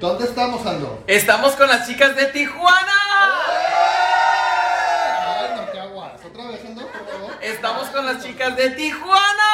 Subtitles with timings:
[0.00, 1.02] ¿Dónde estamos, Aldo?
[1.08, 2.92] Estamos con las chicas de Tijuana.
[5.26, 6.24] Ay, no te aguas.
[6.24, 6.82] ¿Otra vez, Aldo?
[6.82, 7.32] Por favor.
[7.42, 9.48] Estamos con las chicas de Tijuana.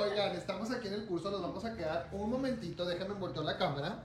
[0.00, 3.58] Oigan, estamos aquí en el curso, nos vamos a quedar un momentito, déjenme voltear la
[3.58, 4.04] cámara,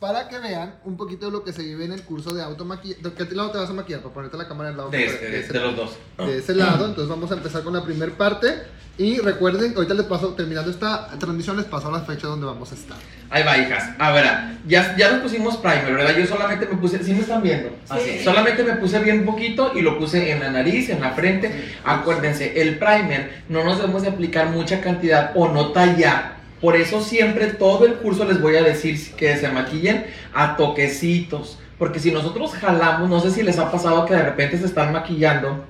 [0.00, 3.02] para que vean un poquito de lo que se vive en el curso de automaquillaje.
[3.02, 4.00] ¿De qué lado te vas a maquillar?
[4.00, 4.90] Para ponerte la cámara al lado.
[4.90, 5.90] De, este, de, ese- de los dos.
[6.18, 8.54] de ese lado, entonces vamos a empezar con la primera parte.
[8.96, 12.74] Y recuerden, ahorita les paso, terminando esta transmisión, les paso la fecha donde vamos a
[12.74, 12.96] estar.
[13.30, 13.90] Ahí va, hijas.
[13.96, 14.24] A ver,
[14.66, 16.16] ya, ya nos pusimos primer, ¿verdad?
[16.18, 17.70] Yo solamente me puse, ¿sí me están viendo?
[17.88, 18.18] Así.
[18.24, 21.76] Solamente me puse bien poquito y lo puse en la nariz, en la frente.
[21.84, 26.37] Acuérdense, el primer no nos debemos de aplicar mucha cantidad o no tallar.
[26.60, 31.58] Por eso siempre todo el curso les voy a decir que se maquillen a toquecitos.
[31.78, 34.92] Porque si nosotros jalamos, no sé si les ha pasado que de repente se están
[34.92, 35.64] maquillando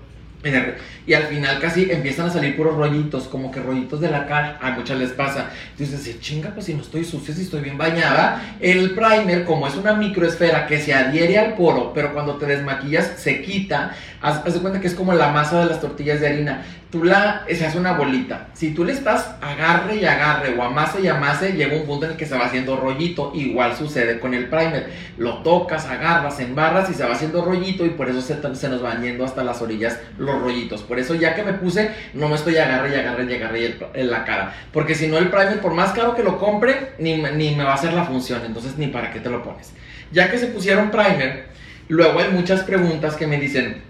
[0.44, 4.58] y al final casi empiezan a salir puros rollitos, como que rollitos de la cara.
[4.62, 5.50] A muchas les pasa.
[5.72, 8.56] Entonces, dice, chinga, pues si no estoy sucia, si estoy bien bañada.
[8.60, 13.14] El primer, como es una microesfera que se adhiere al poro, pero cuando te desmaquillas
[13.16, 16.64] se quita, haz, de cuenta que es como la masa de las tortillas de harina.
[16.90, 18.48] Tú la, se hace una bolita.
[18.54, 22.12] Si tú le estás agarre y agarre o amase y amase, llega un punto en
[22.12, 23.32] el que se va haciendo rollito.
[23.34, 24.90] Igual sucede con el primer.
[25.18, 28.80] Lo tocas, agarras, embarras y se va haciendo rollito y por eso se, se nos
[28.80, 29.98] van yendo hasta las orillas
[30.32, 30.82] rollitos.
[30.82, 34.10] Por eso ya que me puse, no me estoy agarre y agarre y agarre en
[34.10, 34.54] la cara.
[34.72, 37.72] Porque si no el primer, por más caro que lo compre, ni, ni me va
[37.72, 38.42] a hacer la función.
[38.44, 39.72] Entonces ni para qué te lo pones.
[40.12, 41.46] Ya que se pusieron primer,
[41.88, 43.82] luego hay muchas preguntas que me dicen,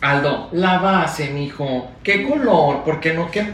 [0.00, 1.90] Aldo, la base, mijo.
[2.02, 2.84] ¿Qué color?
[2.84, 3.30] ¿Por qué no?
[3.30, 3.46] ¿Qué,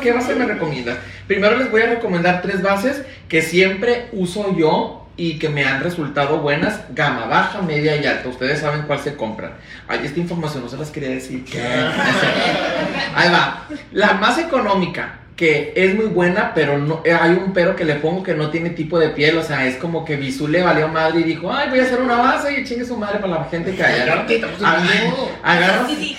[0.00, 0.98] qué base me recomiendas?
[1.26, 5.82] Primero les voy a recomendar tres bases que siempre uso yo y que me han
[5.82, 6.80] resultado buenas.
[6.94, 8.28] Gama baja, media y alta.
[8.28, 9.52] Ustedes saben cuál se compran.
[9.88, 11.44] Ay, esta información no se las quería decir.
[13.14, 13.66] Ahí va.
[13.92, 17.96] La más económica, que es muy buena, pero no, eh, hay un pero que le
[17.96, 19.36] pongo que no tiene tipo de piel.
[19.38, 22.00] O sea, es como que Bisu le valió madre y dijo, ay, voy a hacer
[22.00, 24.04] una base y chingue su madre para la gente que haya.
[25.42, 25.88] Agarra.
[25.88, 26.16] Sí.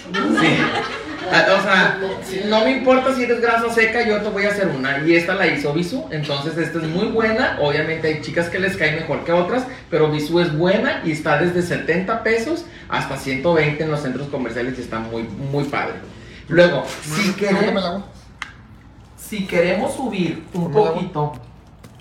[1.32, 2.00] Ah, O sea,
[2.48, 5.00] no me importa si eres grasa seca, yo te voy a hacer una.
[5.06, 7.58] Y esta la hizo Bisu, entonces esta es muy buena.
[7.62, 11.38] Obviamente hay chicas que les cae mejor que otras, pero Bisu es buena y está
[11.38, 15.96] desde 70 pesos hasta 120 en los centros comerciales y está muy, muy padre.
[16.50, 18.04] Luego, si queremos,
[19.18, 21.34] si queremos subir un poquito.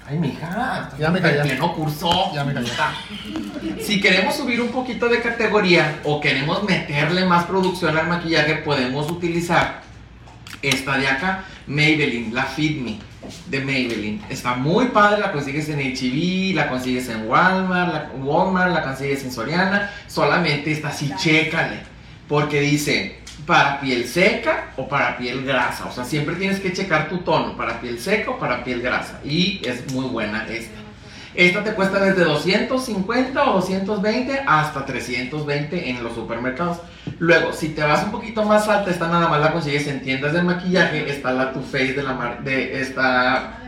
[0.08, 1.50] Ay, mija, Ya me callé.
[1.50, 2.32] que no cursó.
[2.34, 2.70] Ya me callé.
[3.80, 9.10] Si queremos subir un poquito de categoría o queremos meterle más producción al maquillaje, podemos
[9.10, 9.82] utilizar
[10.60, 12.98] esta de acá, Maybelline, la Fit Me
[13.46, 14.22] de Maybelline.
[14.28, 19.22] Está muy padre, la consigues en H&B, la consigues en Walmart, la, Walmart, la consigues
[19.24, 19.90] en Soriana.
[20.08, 21.80] Solamente está así, chécale,
[22.28, 25.86] porque dice para piel seca o para piel grasa.
[25.86, 29.20] O sea, siempre tienes que checar tu tono, para piel seca o para piel grasa.
[29.24, 30.82] Y es muy buena esta.
[31.34, 36.78] Esta te cuesta desde 250 o 220 hasta 320 en los supermercados.
[37.18, 40.34] Luego, si te vas un poquito más alta, esta nada más la consigues en tiendas
[40.34, 41.10] de maquillaje.
[41.10, 43.58] Está la Too Faced de la mar de esta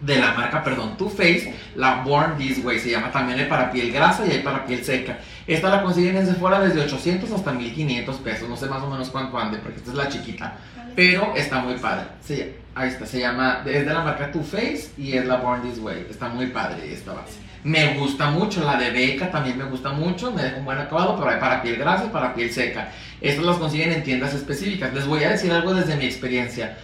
[0.00, 3.70] de la marca, perdón, Too Faced, la Born This Way, se llama también hay para
[3.70, 5.18] piel grasa y hay para piel seca.
[5.46, 9.08] Esta la consiguen en Sephora desde 800 hasta 1500 pesos, no sé más o menos
[9.10, 10.58] cuánto ande, porque esta es la chiquita,
[10.94, 12.06] pero está muy padre.
[12.20, 15.62] Sí, ahí está, se llama, es de la marca Too Faced y es la Born
[15.62, 17.46] This Way, está muy padre esta base.
[17.64, 21.16] Me gusta mucho, la de Beca también me gusta mucho, me deja un buen acabado,
[21.16, 22.92] pero hay para piel grasa y para piel seca.
[23.20, 24.94] Estas las consiguen en tiendas específicas.
[24.94, 26.76] Les voy a decir algo desde mi experiencia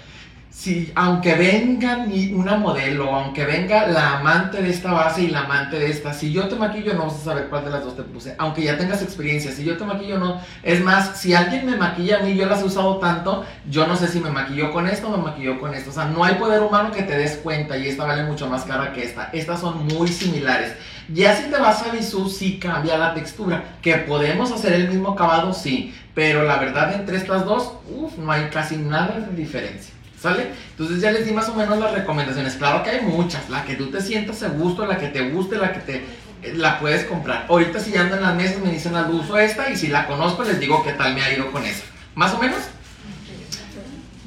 [0.52, 2.04] si aunque venga
[2.34, 6.30] una modelo, aunque venga la amante de esta base y la amante de esta, si
[6.30, 8.76] yo te maquillo no vas a saber cuál de las dos te puse, aunque ya
[8.76, 12.34] tengas experiencia, si yo te maquillo no, es más, si alguien me maquilla a mí,
[12.34, 15.22] yo las he usado tanto, yo no sé si me maquilló con esto o me
[15.22, 18.04] maquilló con esto, o sea, no hay poder humano que te des cuenta y esta
[18.04, 20.74] vale mucho más cara que esta, estas son muy similares.
[21.08, 25.12] Ya si te vas a Bisú, sí cambia la textura, que podemos hacer el mismo
[25.12, 29.94] acabado, sí, pero la verdad entre estas dos, uff, no hay casi nada de diferencia.
[30.22, 30.52] ¿Sale?
[30.70, 32.54] Entonces ya les di más o menos las recomendaciones.
[32.54, 33.50] Claro que hay muchas.
[33.50, 35.96] La que tú te sientas a gusto, la que te guste, la que te...
[36.42, 37.46] eh, La puedes comprar.
[37.48, 40.44] Ahorita si ando en las mesas me dicen al uso esta y si la conozco
[40.44, 41.82] les digo qué tal me ha ido con esa.
[42.14, 42.60] ¿Más o menos?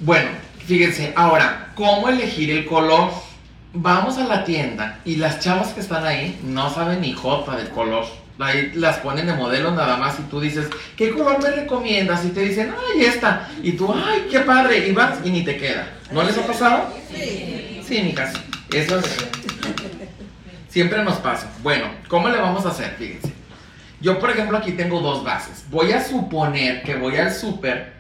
[0.02, 0.28] Bueno,
[0.68, 3.12] fíjense, ahora, ¿cómo elegir el color?
[3.78, 7.70] Vamos a la tienda y las chavas que están ahí no saben ni jota del
[7.70, 8.06] color.
[8.40, 12.24] Ahí las ponen de modelo nada más y tú dices, ¿qué color me recomiendas?
[12.24, 13.50] Y te dicen, ay, esta.
[13.62, 14.88] Y tú, ay, qué padre.
[14.88, 15.90] Y vas y ni te queda.
[16.12, 16.90] ¿No les ha pasado?
[17.14, 17.82] Sí.
[17.86, 18.42] Sí, mi casa.
[18.74, 19.18] Eso es.
[20.70, 21.52] Siempre nos pasa.
[21.62, 22.96] Bueno, ¿cómo le vamos a hacer?
[22.98, 23.34] Fíjense.
[24.00, 25.66] Yo, por ejemplo, aquí tengo dos bases.
[25.70, 27.95] Voy a suponer que voy al súper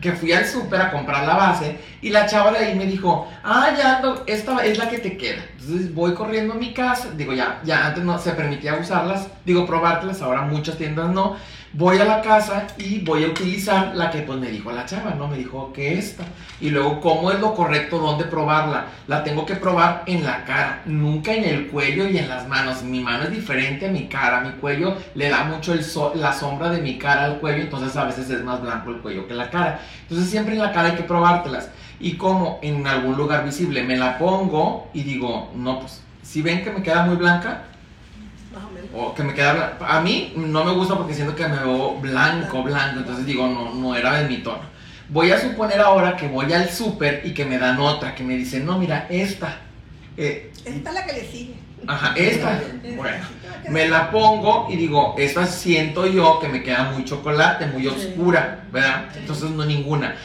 [0.00, 3.28] que fui al súper a comprar la base y la chava de ahí me dijo,
[3.42, 5.42] ah, ya, esta es la que te queda.
[5.64, 9.66] Entonces voy corriendo a mi casa, digo, ya, ya antes no se permitía usarlas, digo,
[9.66, 11.36] probártelas, ahora muchas tiendas no
[11.74, 15.10] voy a la casa y voy a utilizar la que pues me dijo la chava,
[15.14, 15.26] ¿no?
[15.26, 16.24] Me dijo que esta.
[16.60, 17.98] Y luego, ¿cómo es lo correcto?
[17.98, 18.86] ¿Dónde probarla?
[19.08, 22.82] La tengo que probar en la cara, nunca en el cuello y en las manos.
[22.82, 25.74] Mi mano es diferente a mi cara, mi cuello le da mucho
[26.14, 29.26] la sombra de mi cara al cuello, entonces a veces es más blanco el cuello
[29.26, 29.80] que la cara.
[30.02, 31.70] Entonces siempre en la cara hay que probártelas.
[32.00, 36.64] Y como en algún lugar visible me la pongo y digo, no, pues si ven
[36.64, 37.64] que me queda muy blanca,
[38.92, 42.62] o que me queda a mí no me gusta porque siento que me veo blanco,
[42.62, 44.74] blanco, entonces digo, no, no era de mi tono.
[45.08, 48.36] Voy a suponer ahora que voy al súper y que me dan otra, que me
[48.36, 49.58] dicen, no, mira, esta.
[50.16, 51.54] Eh, esta es la que le sigue.
[51.86, 52.62] Ajá, esta.
[52.96, 53.24] Bueno,
[53.68, 58.64] me la pongo y digo, esta siento yo que me queda muy chocolate, muy oscura,
[58.72, 59.06] ¿verdad?
[59.16, 60.16] Entonces no ninguna.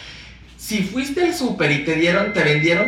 [0.60, 2.86] Si fuiste al súper y te dieron, te vendieron,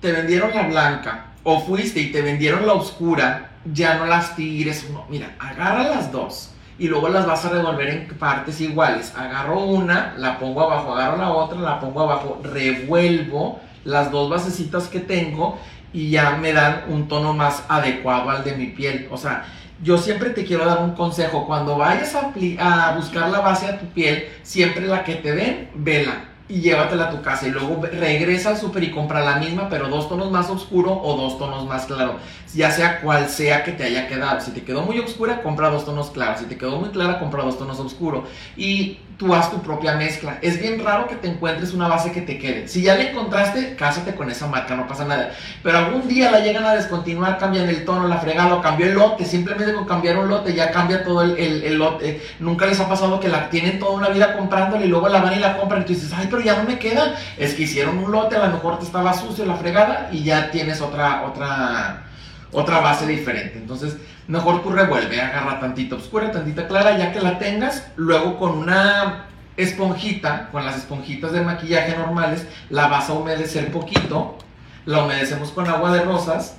[0.00, 4.88] te vendieron la blanca, o fuiste y te vendieron la oscura, ya no las tires.
[4.90, 9.12] No, mira, agarra las dos y luego las vas a revolver en partes iguales.
[9.14, 14.88] Agarro una, la pongo abajo, agarro la otra, la pongo abajo, revuelvo las dos basecitas
[14.88, 15.58] que tengo
[15.92, 19.06] y ya me dan un tono más adecuado al de mi piel.
[19.10, 19.44] O sea,
[19.82, 21.46] yo siempre te quiero dar un consejo.
[21.46, 26.29] Cuando vayas a, buscar la base a tu piel, siempre la que te den, vela
[26.50, 29.88] y llévatela a tu casa y luego regresa al súper y compra la misma, pero
[29.88, 32.16] dos tonos más oscuro o dos tonos más claro,
[32.54, 34.40] ya sea cual sea que te haya quedado.
[34.40, 36.40] Si te quedó muy oscura, compra dos tonos claros.
[36.40, 38.24] Si te quedó muy clara, compra dos tonos oscuros.
[38.56, 40.38] Y tú haz tu propia mezcla.
[40.40, 42.66] Es bien raro que te encuentres una base que te quede.
[42.66, 45.32] Si ya la encontraste, cásate con esa marca, no pasa nada.
[45.62, 48.94] Pero algún día la llegan a descontinuar, cambian el tono, la fregada, o cambió el
[48.94, 49.26] lote.
[49.26, 52.22] Simplemente con cambiar un lote ya cambia todo el, el, lote.
[52.38, 55.34] Nunca les ha pasado que la tienen toda una vida comprándole y luego la van
[55.34, 57.14] y la compran y tú dices, ay, pero ya no me queda.
[57.36, 60.50] Es que hicieron un lote, a lo mejor te estaba sucio la fregada y ya
[60.50, 62.04] tienes otra, otra,
[62.52, 63.58] otra base diferente.
[63.58, 63.96] Entonces,
[64.28, 69.26] mejor tú revuelve, agarra tantita oscura, tantita clara, ya que la tengas, luego con una
[69.56, 74.38] esponjita, con las esponjitas de maquillaje normales, la vas a humedecer poquito,
[74.86, 76.56] la humedecemos con agua de rosas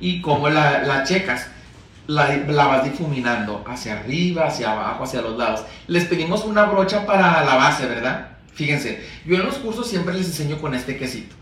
[0.00, 1.48] y como la, checas,
[2.06, 5.64] la, la, vas difuminando hacia arriba, hacia abajo, hacia los lados.
[5.86, 8.28] Les pedimos una brocha para la base, ¿verdad?
[8.54, 11.36] Fíjense, yo en los cursos siempre les enseño con este quesito.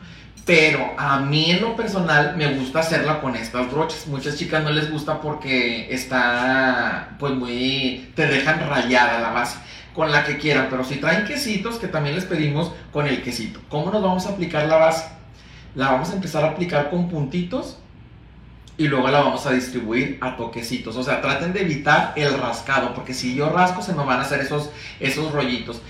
[0.47, 4.07] Pero a mí en lo personal me gusta hacerla con estas brochas.
[4.07, 8.11] Muchas chicas no les gusta porque está pues muy...
[8.15, 9.59] te dejan rayada la base
[9.95, 10.69] con la que quieran.
[10.71, 13.61] Pero si traen quesitos, que también les pedimos con el quesito.
[13.69, 15.07] ¿Cómo nos vamos a aplicar la base?
[15.75, 17.79] La vamos a empezar a aplicar con puntitos
[18.81, 20.97] y luego la vamos a distribuir a toquecitos.
[20.97, 24.23] O sea, traten de evitar el rascado, porque si yo rasco se me van a
[24.23, 25.83] hacer esos, esos rollitos.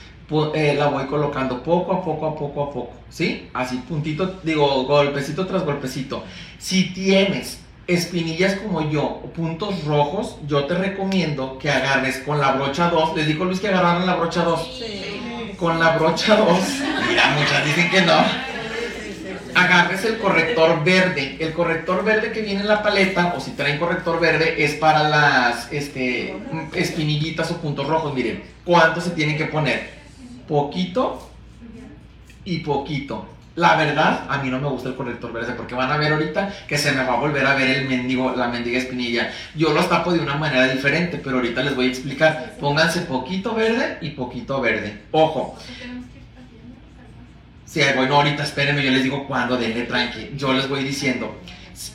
[0.55, 3.51] Eh, la voy colocando poco a poco, a poco a poco, ¿sí?
[3.53, 6.23] Así puntito, digo, golpecito tras golpecito.
[6.57, 12.91] Si tienes espinillas como yo, puntos rojos, yo te recomiendo que agarres con la brocha
[12.91, 13.17] 2.
[13.17, 14.79] Les digo Luis que agarraron la brocha 2.
[14.79, 15.55] Sí.
[15.59, 16.47] Con la brocha 2.
[17.09, 18.23] Mira, muchas dicen que no.
[19.57, 21.39] Agarres el corrector verde.
[21.41, 25.09] El corrector verde que viene en la paleta, o si traen corrector verde, es para
[25.09, 26.37] las este,
[26.75, 28.15] espinillitas o puntos rojos.
[28.15, 30.00] Miren, ¿cuánto se tienen que poner?
[30.51, 31.31] Poquito
[32.45, 33.25] y poquito.
[33.55, 36.53] La verdad, a mí no me gusta el corrector verde porque van a ver ahorita
[36.67, 39.31] que se me va a volver a ver el mendigo, la mendiga espinilla.
[39.55, 42.57] Yo los tapo de una manera diferente, pero ahorita les voy a explicar.
[42.59, 45.03] Pónganse poquito verde y poquito verde.
[45.13, 45.57] Ojo.
[47.65, 50.33] Sí, bueno, ahorita espérenme, yo les digo cuándo, denle tranqui.
[50.37, 51.39] Yo les voy diciendo.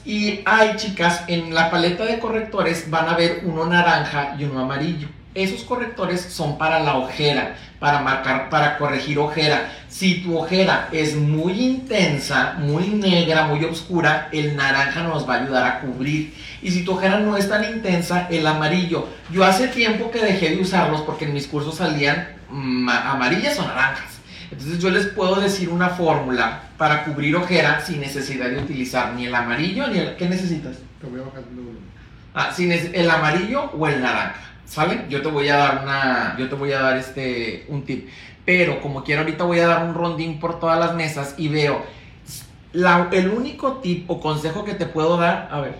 [0.06, 4.62] Y hay chicas, en la paleta de correctores van a ver uno naranja y uno
[4.62, 5.10] amarillo.
[5.34, 9.72] Esos correctores son para la ojera, para marcar, para corregir ojera.
[9.90, 15.42] Si tu ojera es muy intensa, muy negra, muy oscura, el naranja nos va a
[15.44, 16.34] ayudar a cubrir.
[16.64, 19.08] Y si tu ojera no es tan intensa, el amarillo.
[19.32, 23.68] Yo hace tiempo que dejé de usarlos porque en mis cursos salían mm, amarillas o
[23.68, 24.18] naranjas.
[24.50, 29.28] Entonces yo les puedo decir una fórmula para cubrir ojera sin necesidad de utilizar ni
[29.28, 30.16] el amarillo ni el...
[30.16, 30.78] ¿Qué necesitas?
[31.00, 31.76] Te voy a bajar el
[32.34, 34.55] Ah, sin el amarillo o el naranja.
[34.66, 35.06] ¿Sale?
[35.10, 38.10] Yo te voy a dar una, yo te voy a dar este, un tip.
[38.46, 41.84] Pero como quiero ahorita voy a dar un rondín por todas las mesas y veo,
[42.74, 45.76] el único tip o consejo que te puedo dar, a ver,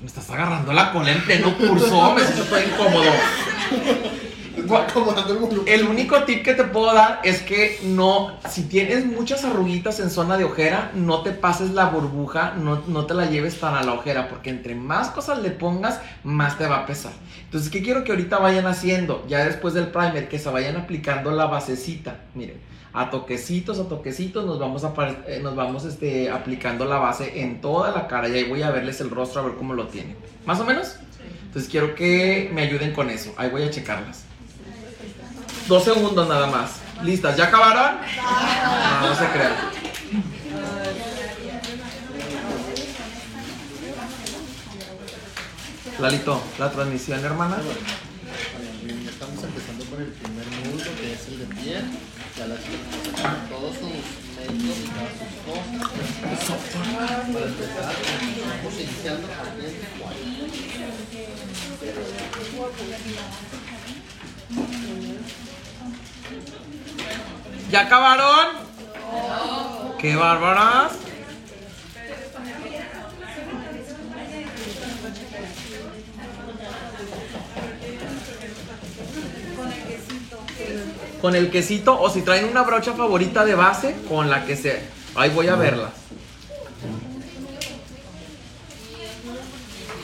[0.00, 3.12] me estás agarrando la cola en pleno curso, me siento incómodo.
[4.76, 5.64] Acomodando el volumen.
[5.66, 10.10] El único tip que te puedo dar es que no, si tienes muchas arruguitas en
[10.10, 13.82] zona de ojera, no te pases la burbuja, no, no te la lleves tan a
[13.82, 17.12] la ojera, porque entre más cosas le pongas, más te va a pesar.
[17.44, 19.24] Entonces, ¿qué quiero que ahorita vayan haciendo?
[19.28, 22.20] Ya después del primer, que se vayan aplicando la basecita.
[22.34, 22.60] Miren,
[22.92, 24.92] a toquecitos, a toquecitos, nos vamos, a,
[25.26, 28.28] eh, nos vamos este, aplicando la base en toda la cara.
[28.28, 30.16] Y ahí voy a verles el rostro a ver cómo lo tienen.
[30.46, 30.96] ¿Más o menos?
[31.44, 33.34] Entonces quiero que me ayuden con eso.
[33.36, 34.24] Ahí voy a checarlas.
[35.72, 36.72] Dos segundos nada más.
[37.02, 37.34] ¿Listas?
[37.34, 37.96] ¿Ya acabaron?
[39.00, 39.54] No, no se crean.
[45.98, 47.56] Lalito, la transmisión, hermana.
[49.08, 51.84] Estamos empezando con el primer nudo, que es el de piel.
[52.36, 53.96] Ya la chica está sacando todos sus
[54.36, 55.88] medios y todas sus cosas.
[57.32, 57.94] Para empezar,
[58.60, 59.64] vamos iniciando aquí
[63.16, 64.11] en
[67.72, 68.48] ¿Ya acabaron?
[69.98, 70.92] ¡Qué bárbaras!
[81.22, 84.82] Con el quesito, o si traen una brocha favorita de base, con la que se.
[85.14, 85.92] Ahí voy a verla.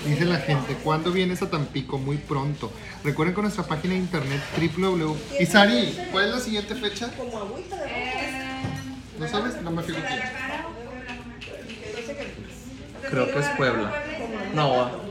[0.08, 1.98] Dice la gente, ¿cuándo vienes a Tampico?
[1.98, 2.72] Muy pronto.
[3.04, 5.16] Recuerden con nuestra página de internet www.
[5.38, 7.10] Isari, ¿cuál es la siguiente fecha?
[7.14, 7.90] Como agüita de.
[9.18, 9.60] ¿No sabes?
[9.60, 9.98] No me fijo.
[13.10, 13.92] Creo que es Puebla.
[14.54, 15.08] No,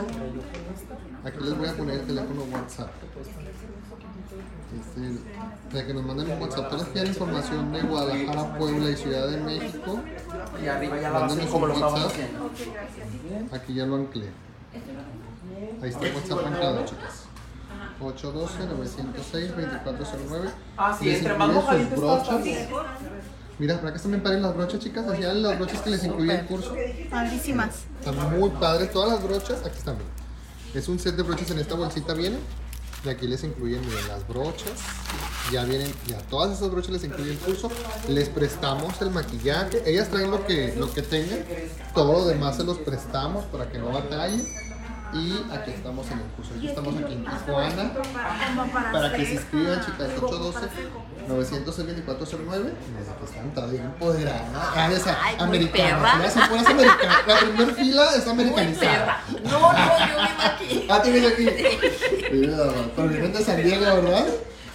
[1.25, 2.90] Aquí les voy a poner el teléfono WhatsApp.
[4.73, 5.21] Es el-
[5.71, 6.71] para que nos manden un WhatsApp.
[6.71, 10.00] Todos quieren información de Guadalajara, Puebla y Ciudad de México.
[10.62, 11.19] Y arriba ya la
[11.50, 11.75] como un lo
[12.07, 12.50] haciendo.
[13.52, 14.28] Aquí ya lo anclé.
[15.83, 17.26] Ahí está el WhatsApp anclado, chicas.
[18.00, 20.50] 812-906-2409.
[20.76, 22.69] Ah, sí, entre más incluye
[23.62, 25.07] Mira, para que están bien padres las brochas, chicas.
[25.07, 26.75] Así eran las brochas que les incluye el curso.
[27.09, 27.85] Padrísimas.
[28.00, 29.64] Están muy padres todas las brochas.
[29.64, 29.99] Aquí están.
[30.75, 32.38] Es un set de brochas en esta bolsita viene.
[33.04, 34.73] Y aquí les incluyen miren, las brochas.
[35.52, 37.71] Ya vienen, ya todas esas brochas les incluye el curso.
[38.09, 39.81] Les prestamos el maquillaje.
[39.88, 41.45] Ellas traen lo que, lo que tengan.
[41.95, 44.45] Todo lo demás se los prestamos para que no batallen.
[45.14, 46.52] Y aquí estamos en el curso.
[46.57, 47.92] Aquí estamos aquí en Tijuana.
[48.92, 50.69] Para que se inscriban, chicas, 812
[51.28, 52.73] 906 2409.
[52.99, 54.42] Desde que están todavía empoderadas.
[54.54, 54.88] Ah,
[56.49, 57.26] puras americanas.
[57.26, 59.21] La primera fila es americanizada.
[59.45, 60.87] No, no, yo vivo aquí.
[60.88, 61.47] Ah, viene aquí.
[62.97, 64.26] Pero vienen de San Diego, ¿verdad?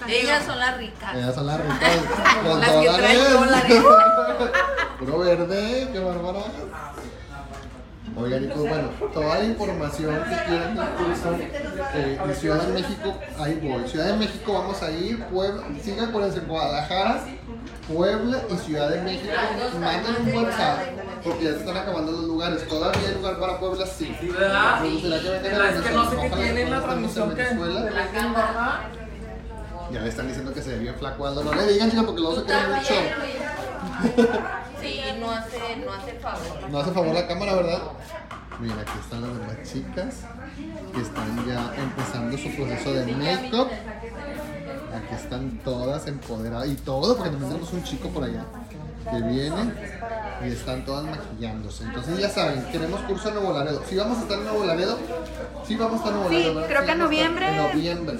[0.07, 1.15] Ellas son las ricas.
[1.15, 1.79] Ellas son las ricas.
[2.59, 3.83] Las que traen dólares.
[3.83, 4.51] dólares.
[4.99, 6.39] Puro verde, qué bárbara.
[8.45, 11.37] Bueno, toda la información que quieran del curso
[11.95, 13.87] eh, en Ciudad de México, ahí voy.
[13.87, 17.23] Ciudad de México vamos a ir, Puebla, sigan con el Guadalajara,
[17.91, 19.33] Puebla y Ciudad de México.
[19.79, 20.79] Manden un WhatsApp,
[21.23, 22.67] porque ya se están acabando los lugares.
[22.67, 24.15] Todavía hay lugar para Puebla, sí.
[24.19, 24.79] Sí, ¿verdad?
[24.81, 27.35] Pero ¿será que vengan a Es que no sé qué Ojalá tiene en la transmisión
[27.35, 28.89] que de la engorda.
[29.91, 31.43] Ya me están diciendo que se ve bien flaco Aldo.
[31.43, 32.93] No le digan, chicas, porque luego se queda mucho.
[34.79, 36.69] Sí, no hace, no hace favor.
[36.69, 37.81] No hace favor la cámara, ¿verdad?
[38.59, 40.15] Mira, aquí están las demás chicas
[40.93, 43.67] que están ya empezando su proceso de make-up.
[44.95, 48.45] Aquí están todas empoderadas y todo, porque también tenemos un chico por allá
[49.09, 49.73] que viene
[50.43, 51.83] y están todas maquillándose.
[51.83, 53.83] Entonces ya saben, queremos curso en Nuevo Laredo.
[53.87, 54.97] Si vamos a estar en Nuevo Laredo,
[55.67, 56.55] sí vamos a estar en Nuevo Laredo.
[56.55, 56.69] ¿verdad?
[56.69, 57.49] creo que en noviembre.
[57.49, 58.17] En noviembre.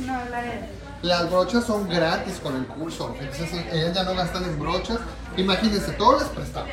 [1.02, 3.16] Las brochas son gratis con el curso.
[3.20, 5.00] Entonces sí, ellas ya no gastan en brochas.
[5.36, 6.72] Imagínense, todos les prestamos.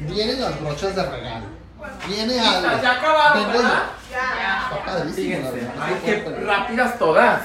[0.00, 1.65] Vienen las brochas de regalo.
[2.08, 2.82] Viene algo.
[2.82, 3.58] Ya acabaron, Vengo yo.
[3.62, 3.82] ¿verdad?
[4.10, 5.52] Está padrísimo, Fíjense.
[5.52, 5.72] verdad.
[5.80, 7.42] Ay, qué rápidas todas.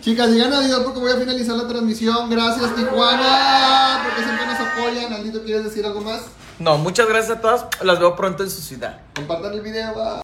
[0.00, 2.28] Chicas, digan adiós porque voy a finalizar la transmisión.
[2.30, 5.12] Gracias, Tijuana, porque siempre nos apoyan.
[5.12, 6.22] Aldito, ¿quieres decir algo más?
[6.58, 7.66] No, muchas gracias a todas.
[7.82, 8.98] Las veo pronto en su ciudad.
[9.14, 9.94] Compartan el video.
[9.94, 10.12] bye.